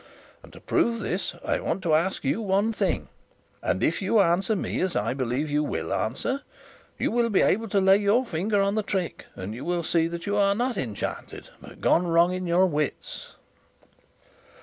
And 0.41 0.51
to 0.53 0.59
prove 0.59 0.99
this 0.99 1.35
I 1.45 1.59
want 1.59 1.83
to 1.83 1.93
ask 1.93 2.23
you 2.23 2.41
one 2.41 2.73
thing; 2.73 3.07
and 3.61 3.83
if 3.83 4.01
you 4.01 4.19
answer 4.19 4.55
me 4.55 4.79
as 4.81 4.95
I 4.95 5.13
believe 5.13 5.47
you 5.51 5.63
will 5.63 5.93
answer, 5.93 6.41
you 6.97 7.11
will 7.11 7.29
be 7.29 7.41
able 7.41 7.69
to 7.69 7.79
lay 7.79 7.97
your 7.97 8.25
finger 8.25 8.63
on 8.63 8.73
the 8.73 8.81
trick, 8.81 9.27
and 9.35 9.53
you 9.53 9.63
will 9.63 9.83
see 9.83 10.07
that 10.07 10.25
you 10.25 10.35
are 10.37 10.55
not 10.55 10.75
enchanted 10.75 11.49
but 11.61 11.81
gone 11.81 12.07
wrong 12.07 12.33
in 12.33 12.47
your 12.47 12.65
wits." 12.65 13.33